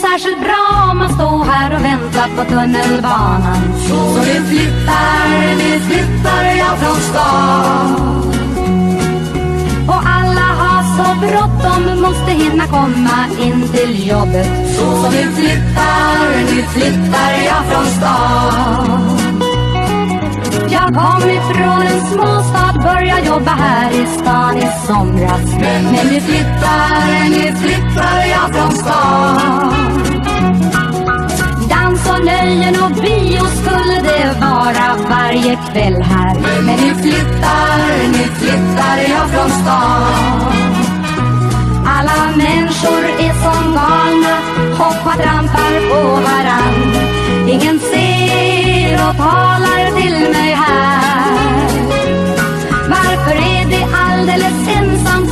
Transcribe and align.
särskilt 0.00 0.40
bra 0.40 0.90
om 0.90 0.98
man 0.98 1.12
står 1.14 1.44
här 1.44 1.76
och 1.76 1.84
väntar 1.84 2.28
på 2.36 2.44
tunnelbanan. 2.50 3.62
Så 3.88 4.16
nu 4.16 4.36
flyttar, 4.50 5.28
nu 5.62 5.80
flyttar 5.80 6.44
jag 6.62 6.78
från 6.78 7.00
stan. 7.10 8.20
Och 9.88 10.02
alla 10.16 10.46
har 10.60 10.82
så 10.96 11.20
bråttom, 11.26 12.00
måste 12.02 12.30
hinna 12.30 12.66
komma 12.66 13.18
in 13.40 13.68
till 13.68 14.08
jobbet. 14.08 14.48
Så 14.76 15.10
nu 15.10 15.32
flyttar, 15.32 16.16
nu 16.54 16.62
flyttar 16.62 17.30
jag 17.44 17.64
från 17.70 17.86
stan. 17.86 19.20
Jag 20.70 20.94
kom 20.94 21.30
ifrån 21.30 21.82
en 21.82 22.00
småstad, 22.00 22.74
började 22.82 23.26
jobba 23.26 23.50
här 23.50 23.90
i 23.92 24.06
stan 24.06 24.56
i 24.56 24.68
somras. 24.86 25.54
Men 25.60 26.06
nu 26.12 26.20
flyttar, 26.20 27.28
nu 27.30 27.56
flyttar 27.56 28.24
jag 28.30 28.54
från 28.54 28.72
stan. 28.72 29.89
Dans 31.68 32.10
och 32.10 32.24
nöjen 32.24 32.74
och 32.84 32.90
bio 32.90 33.44
skulle 33.60 34.00
det 34.02 34.40
vara 34.40 34.96
varje 35.10 35.58
kväll 35.72 36.02
här. 36.02 36.34
Men 36.66 36.76
nu 36.76 36.94
flyttar, 37.02 37.78
nu 38.12 38.24
flyttar 38.38 38.96
jag 39.08 39.30
från 39.30 39.50
stan. 39.50 40.52
Alla 41.86 42.36
människor 42.36 43.04
är 43.18 43.32
som 43.42 43.74
galna, 43.74 44.36
hoppar, 44.78 45.22
trampar 45.22 45.90
på 45.90 46.10
varann. 46.10 46.94
Ingen 47.48 47.80
ser 47.80 48.94
och 49.08 49.16
talar 49.16 50.00
till 50.00 50.32
mig 50.32 50.52
här. 50.54 50.99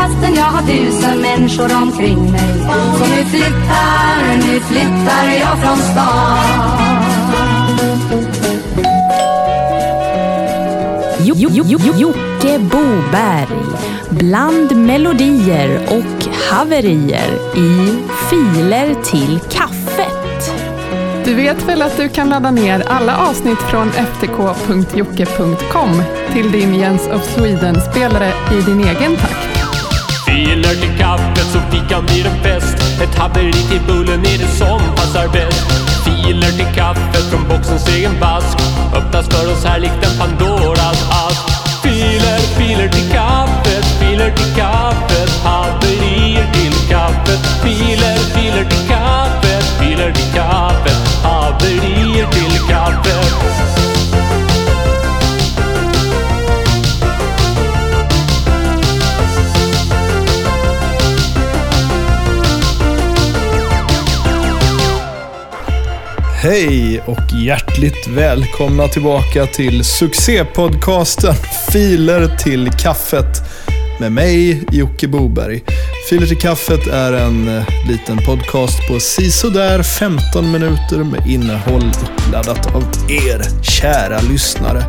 Fastän 0.00 0.34
jag 0.34 0.44
har 0.44 0.62
tusen 0.62 1.20
människor 1.20 1.76
omkring 1.82 2.32
mig? 2.32 2.50
Så 2.98 3.06
nu 3.06 3.24
flyttar, 3.24 4.36
nu 4.36 4.60
flyttar 4.60 5.24
jag 5.40 5.58
från 5.62 5.76
stan. 5.76 6.80
Jo, 11.22 11.34
jo, 11.38 11.50
jo, 11.52 11.64
jo, 11.68 11.94
Jocke 11.96 12.58
Boberg. 12.58 13.48
Bland 14.10 14.76
melodier 14.76 15.80
och 15.88 16.34
haverier 16.50 17.30
i 17.56 17.98
Filer 18.30 18.94
till 19.04 19.40
kaffet. 19.50 20.52
Du 21.24 21.34
vet 21.34 21.68
väl 21.68 21.82
att 21.82 21.96
du 21.96 22.08
kan 22.08 22.28
ladda 22.28 22.50
ner 22.50 22.84
alla 22.86 23.16
avsnitt 23.16 23.58
från 23.58 23.90
ftk.jocke.com 23.90 24.82
till 26.32 26.50
din 26.52 26.74
Jens 26.74 27.06
of 27.06 27.34
Sweden-spelare 27.34 28.32
i 28.52 28.62
din 28.62 28.80
egen 28.84 29.16
takt. 29.16 29.59
Kaffet 31.10 31.46
så 31.52 31.60
fikan 31.70 32.06
blir 32.06 32.26
en 32.26 32.42
fest 32.42 32.76
Ett 33.02 33.18
haveri 33.18 33.52
till 33.52 33.80
bullen 33.86 34.20
är 34.20 34.38
det 34.38 34.48
som 34.58 34.80
passar 34.96 35.28
bäst 35.28 35.66
Filer 36.04 36.50
till 36.50 36.74
kaffet 36.74 37.30
från 37.30 37.48
boxens 37.48 37.88
egen 37.88 38.20
vask. 38.20 38.58
Öppnas 38.94 39.28
för 39.28 39.52
oss 39.52 39.64
här 39.64 39.78
likt 39.78 40.06
en 40.06 40.18
Pandoras 40.18 41.02
ask. 41.10 41.42
Filer, 41.82 42.38
filer 42.38 42.88
till 42.88 43.10
kaffet, 43.12 43.84
filer 44.00 44.30
till 44.30 44.54
kaffet. 44.56 45.30
Haverier 45.44 46.52
till 46.52 46.88
kaffet. 46.88 47.40
Filer, 47.62 48.16
filer 48.34 48.64
till 48.64 48.88
kaffet, 48.88 49.64
filer 49.80 50.12
till 50.12 50.32
kaffet. 50.34 51.22
Haverier 51.22 52.26
till 52.26 52.68
kaffet. 52.68 53.79
Hej 66.42 67.02
och 67.06 67.32
hjärtligt 67.32 68.08
välkomna 68.08 68.88
tillbaka 68.88 69.46
till 69.46 69.84
succépodcasten 69.84 71.34
Filer 71.72 72.36
till 72.36 72.70
kaffet 72.70 73.42
med 74.00 74.12
mig 74.12 74.64
Jocke 74.72 75.08
Boberg. 75.08 75.64
Filer 76.08 76.26
till 76.26 76.38
kaffet 76.38 76.86
är 76.86 77.12
en 77.12 77.48
eh, 77.48 77.64
liten 77.88 78.18
podcast 78.18 78.88
på 78.88 79.00
sisådär 79.00 79.82
15 79.82 80.52
minuter 80.52 81.04
med 81.04 81.26
innehåll 81.26 81.92
uppladdat 82.02 82.74
av 82.74 82.82
er 83.08 83.62
kära 83.62 84.20
lyssnare 84.20 84.82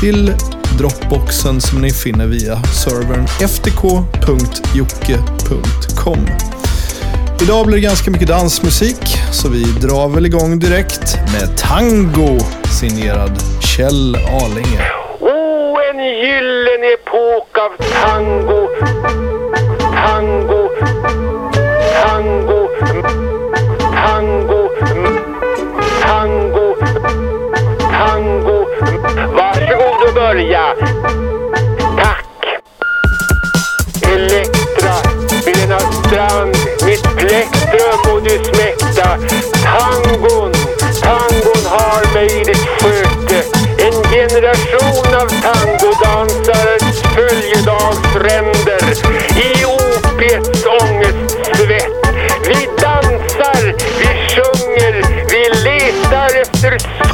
till 0.00 0.32
Dropboxen 0.78 1.60
som 1.60 1.80
ni 1.80 1.90
finner 1.90 2.26
via 2.26 2.62
servern 2.62 3.26
ftk.jocke.com. 3.26 4.16
Idag 7.42 7.66
blir 7.66 7.76
det 7.76 7.82
ganska 7.82 8.10
mycket 8.10 8.28
dansmusik, 8.28 9.18
så 9.32 9.48
vi 9.48 9.62
drar 9.64 10.08
väl 10.08 10.26
igång 10.26 10.58
direkt 10.58 11.18
med 11.32 11.56
Tango, 11.58 12.38
signerad 12.80 13.42
Kjell 13.60 14.16
Arlinge. 14.16 14.80
Oh, 15.20 15.78
en 15.90 16.04
gyllene 16.04 16.86
epok 16.94 17.58
av 17.58 17.84
tango. 18.02 18.68
Tango. 19.94 20.70
Tango. 22.02 22.68
Tango. 23.94 24.68
Tango. 26.02 26.76
Tango. 27.92 28.66
Varsågod 29.36 30.08
och 30.08 30.14
börja. 30.14 30.95
Later. 56.66 57.05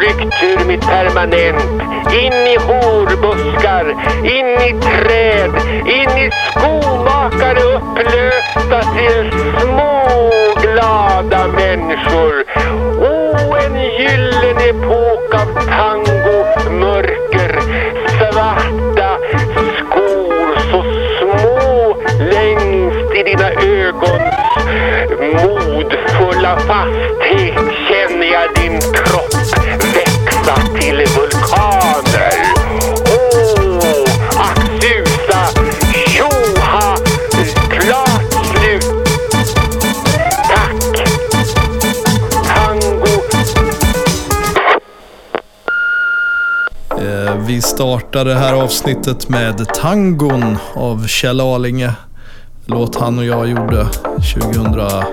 Ryckt 0.00 0.42
ur 0.42 0.64
mitt 0.64 0.80
permanent. 0.80 1.82
In 2.12 2.32
i 2.32 2.56
horbuskar, 2.56 3.86
in 4.24 4.48
i 4.68 4.72
träd, 4.80 5.50
in 5.86 6.10
i 6.18 6.30
skomakare 6.50 7.62
upplösta 7.62 8.80
till 8.94 9.30
små 9.60 10.30
glada 10.62 11.46
människor. 11.46 12.44
Oh, 13.00 13.64
en 13.64 13.76
gyllene 13.76 14.68
epok 14.68 15.34
av 15.34 15.48
tango, 15.76 16.38
mörker, 16.70 17.60
svarta 18.18 19.18
skor 19.78 20.58
så 20.70 20.82
små 21.18 21.96
längst 22.18 23.14
i 23.16 23.22
dina 23.22 23.50
ögons 23.50 24.38
modfulla 25.20 26.56
fasthet 26.56 27.54
känner 27.88 28.26
jag 28.26 28.57
startar 47.78 48.24
det 48.24 48.34
här 48.34 48.54
avsnittet 48.54 49.28
med 49.28 49.68
Tangon 49.74 50.58
av 50.74 51.06
Kjell 51.06 51.40
Alinge. 51.40 51.92
Låt 52.66 52.96
han 52.96 53.18
och 53.18 53.24
jag 53.24 53.48
gjorde 53.48 53.86
2002 54.34 55.06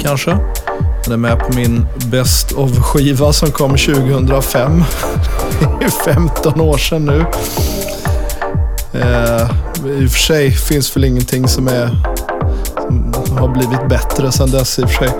kanske. 0.00 0.38
Den 1.04 1.12
är 1.12 1.16
med 1.16 1.38
på 1.38 1.52
min 1.52 1.86
Best 2.10 2.52
of-skiva 2.52 3.32
som 3.32 3.50
kom 3.50 3.70
2005. 3.70 4.84
Det 5.80 5.84
är 5.84 6.14
15 6.14 6.60
år 6.60 6.78
sedan 6.78 7.04
nu. 7.04 7.24
Eh, 9.00 9.50
I 10.02 10.06
och 10.06 10.10
för 10.10 10.18
sig 10.18 10.50
finns 10.50 10.96
väl 10.96 11.04
ingenting 11.04 11.48
som, 11.48 11.68
är, 11.68 11.90
som 13.26 13.38
har 13.38 13.48
blivit 13.48 13.88
bättre 13.88 14.32
sedan 14.32 14.50
dess 14.50 14.78
i 14.78 14.82
och 14.82 14.90
för 14.90 15.06
sig. 15.06 15.14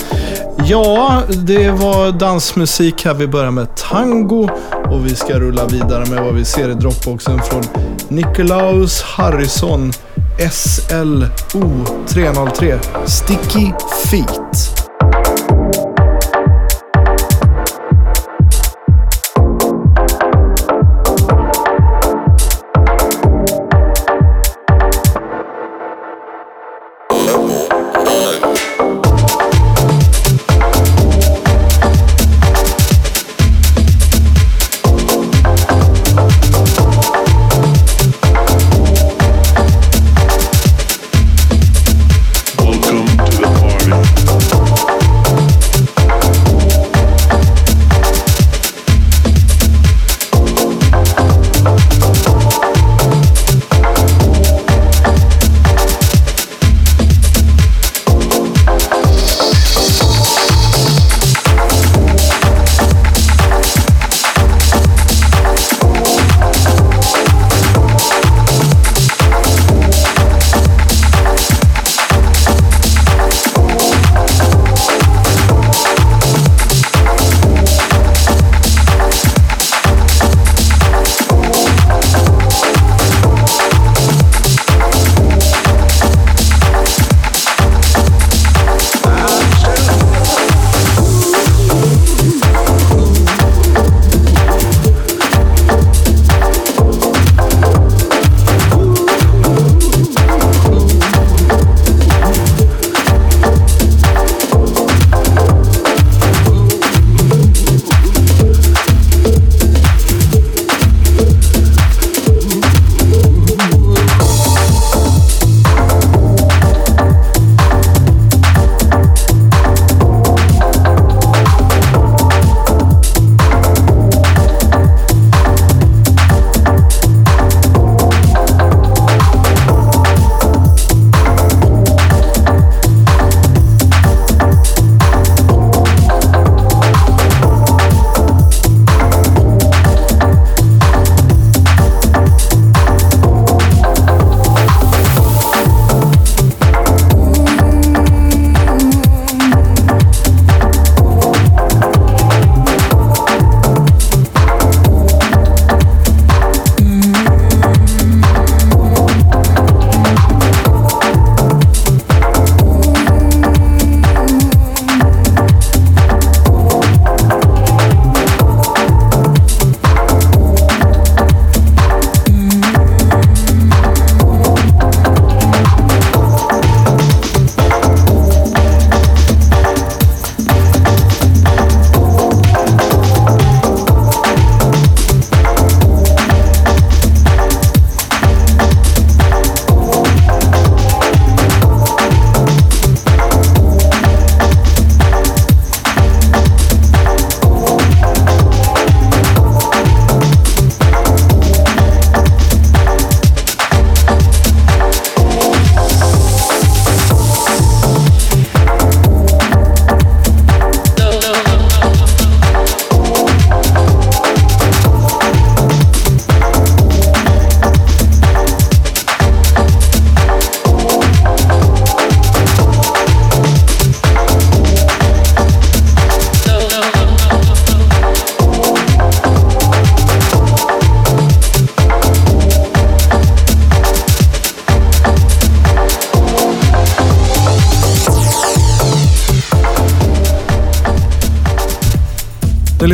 Ja, 0.65 1.23
det 1.29 1.71
var 1.71 2.13
dansmusik 2.13 3.05
här. 3.05 3.15
Vi 3.15 3.27
börjar 3.27 3.51
med 3.51 3.77
tango 3.77 4.49
och 4.91 5.07
vi 5.07 5.15
ska 5.15 5.39
rulla 5.39 5.67
vidare 5.67 6.07
med 6.07 6.25
vad 6.25 6.35
vi 6.35 6.45
ser 6.45 6.69
i 6.71 6.75
Dropboxen 6.75 7.41
från 7.43 7.63
Nikolaus 8.09 9.03
Harrison 9.03 9.93
SLO 10.51 11.85
303 12.09 12.79
Sticky 13.07 13.73
Feet. 14.11 14.82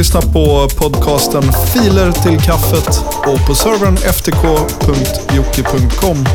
Lyssna 0.09 0.21
lyssnar 0.21 0.33
på 0.33 0.69
podcasten 0.69 1.53
Filer 1.73 2.13
till 2.13 2.41
kaffet 2.41 3.05
och 3.27 3.47
på 3.47 3.55
servern 3.55 3.97
ftk.jocke.com 3.97 5.37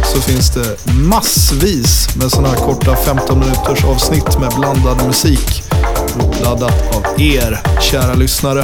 så 0.03 0.21
finns 0.21 0.53
det 0.53 0.77
massvis 0.93 2.15
med 2.15 2.31
sådana 2.31 2.47
här 2.47 2.55
korta 2.55 2.95
15 2.95 3.39
minuters 3.39 3.85
avsnitt 3.85 4.39
med 4.39 4.51
blandad 4.59 5.05
musik 5.07 5.63
uppladdat 6.19 6.95
av 6.95 7.21
er, 7.21 7.59
kära 7.81 8.13
lyssnare. 8.13 8.63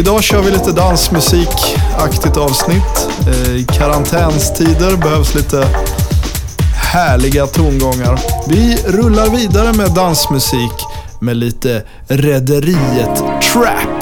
Idag 0.00 0.22
kör 0.22 0.42
vi 0.42 0.50
lite 0.50 0.72
dansmusikaktigt 0.72 2.36
avsnitt. 2.36 3.08
Eh, 3.26 3.56
I 3.56 3.64
karantänstider 3.64 4.96
behövs 4.96 5.34
lite 5.34 5.68
härliga 6.74 7.46
tongångar. 7.46 8.20
Vi 8.48 8.76
rullar 8.86 9.28
vidare 9.30 9.72
med 9.72 9.90
dansmusik 9.94 10.72
med 11.20 11.36
lite 11.36 11.82
Rederiet 12.08 13.35
Trap. 13.56 13.95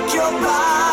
Rock 0.00 0.14
your 0.14 0.30
body, 0.40 0.89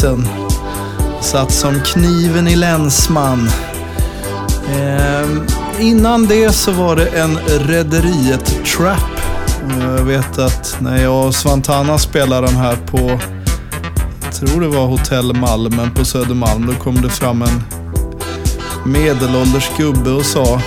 taktmixen 0.00 0.28
satt 1.20 1.52
som 1.52 1.80
kniven 1.80 2.48
i 2.48 2.56
länsman. 2.56 3.50
Ehm, 4.76 5.46
innan 5.78 6.26
det 6.26 6.52
så 6.52 6.72
var 6.72 6.96
det 6.96 7.06
en 7.06 7.38
Rederiet-trap. 7.38 9.20
Jag 9.80 10.04
vet 10.04 10.38
att 10.38 10.76
när 10.80 11.02
jag 11.02 11.26
och 11.26 11.34
Svantana 11.34 11.98
spelade 11.98 12.46
den 12.46 12.56
här 12.56 12.76
på, 12.76 13.20
jag 14.24 14.34
tror 14.34 14.60
det 14.60 14.68
var 14.68 14.86
Hotell 14.86 15.32
Malmen 15.32 15.90
på 15.90 16.04
Södermalm, 16.04 16.66
då 16.66 16.72
kom 16.72 17.02
det 17.02 17.10
fram 17.10 17.42
en 17.42 17.62
medelålders 18.86 19.70
gubbe 19.76 20.10
och 20.10 20.24
sa 20.24 20.60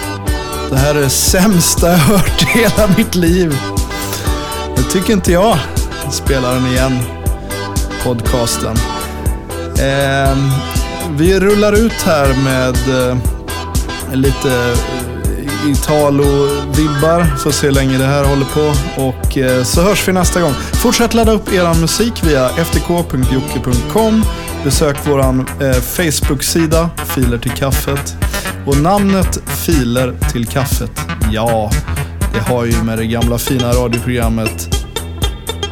Det 0.70 0.78
här 0.78 0.96
är 0.96 1.02
det 1.02 1.10
sämsta 1.10 1.92
jag 1.92 1.98
hört 1.98 2.42
i 2.42 2.46
hela 2.46 2.88
mitt 2.98 3.16
liv. 3.16 3.58
Det 4.76 4.84
tycker 4.84 5.14
inte 5.14 5.32
jag. 5.32 5.58
Spelar 6.12 6.56
den 6.56 6.68
igen, 6.68 7.00
podcasten. 8.04 8.93
Eh, 9.84 10.38
vi 11.18 11.40
rullar 11.40 11.74
ut 11.74 12.02
här 12.06 12.44
med 12.44 13.10
eh, 13.10 13.18
lite 14.14 14.54
eh, 14.54 15.72
Italo-vibbar. 15.72 17.38
Får 17.38 17.52
se 17.52 17.68
hur 17.68 17.74
länge 17.74 17.98
det 17.98 18.06
här 18.06 18.24
håller 18.24 18.46
på. 18.46 18.74
Och 19.02 19.38
eh, 19.38 19.64
så 19.64 19.82
hörs 19.82 20.08
vi 20.08 20.14
nästa 20.14 20.42
gång. 20.42 20.54
Fortsätt 20.54 21.14
ladda 21.14 21.32
upp 21.32 21.54
er 21.54 21.82
musik 21.82 22.24
via 22.24 22.50
ftk.jocke.com. 22.50 24.24
Besök 24.64 24.98
vår 25.04 25.20
eh, 25.20 25.72
Facebook-sida, 25.74 26.90
Filer 27.06 27.38
till 27.38 27.52
kaffet. 27.52 28.16
Och 28.66 28.78
namnet 28.78 29.40
Filer 29.46 30.16
till 30.32 30.48
kaffet, 30.48 31.00
ja, 31.32 31.72
det 32.34 32.40
har 32.40 32.66
ju 32.66 32.84
med 32.84 32.98
det 32.98 33.06
gamla 33.06 33.38
fina 33.38 33.72
radioprogrammet 33.72 34.76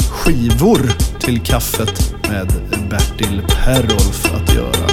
Skivor 0.09 0.91
till 1.19 1.41
kaffet 1.41 2.10
med 2.31 2.47
Bertil 2.89 3.41
Perolf 3.47 4.25
att 4.25 4.55
göra. 4.55 4.87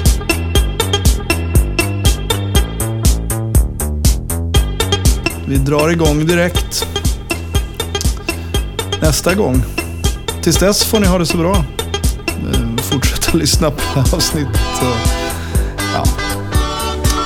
Vi 5.47 5.57
drar 5.57 5.89
igång 5.89 6.27
direkt 6.27 6.87
nästa 9.01 9.35
gång. 9.35 9.63
Tills 10.43 10.59
dess 10.59 10.85
får 10.85 11.01
ni 11.01 11.07
ha 11.07 11.19
det 11.19 11.27
så 11.27 11.37
bra. 11.37 11.57
Eh, 11.57 12.77
fortsätta 12.83 13.37
lyssna 13.39 13.71
på 13.71 14.01
avsnittet. 14.17 14.61
och, 14.81 15.09
Ja, 15.95 16.05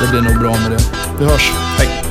det 0.00 0.10
blir 0.10 0.20
nog 0.20 0.42
bra 0.42 0.52
med 0.52 0.70
det. 0.70 0.84
Vi 1.18 1.24
hörs. 1.24 1.52
Hej! 1.78 2.01